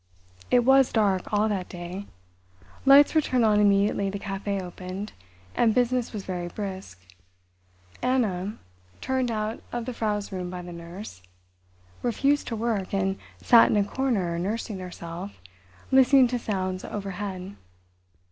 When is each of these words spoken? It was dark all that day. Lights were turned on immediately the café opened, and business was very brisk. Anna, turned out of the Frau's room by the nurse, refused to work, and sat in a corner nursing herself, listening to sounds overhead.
It 0.49 0.65
was 0.65 0.91
dark 0.91 1.31
all 1.31 1.47
that 1.47 1.69
day. 1.69 2.07
Lights 2.87 3.13
were 3.13 3.21
turned 3.21 3.45
on 3.45 3.59
immediately 3.59 4.09
the 4.09 4.17
café 4.17 4.59
opened, 4.59 5.13
and 5.53 5.75
business 5.75 6.11
was 6.11 6.23
very 6.25 6.47
brisk. 6.47 6.99
Anna, 8.01 8.57
turned 8.99 9.29
out 9.29 9.61
of 9.71 9.85
the 9.85 9.93
Frau's 9.93 10.31
room 10.31 10.49
by 10.49 10.63
the 10.63 10.73
nurse, 10.73 11.21
refused 12.01 12.47
to 12.47 12.55
work, 12.55 12.95
and 12.95 13.19
sat 13.43 13.69
in 13.69 13.77
a 13.77 13.83
corner 13.83 14.39
nursing 14.39 14.79
herself, 14.79 15.39
listening 15.91 16.27
to 16.29 16.39
sounds 16.39 16.83
overhead. 16.83 17.55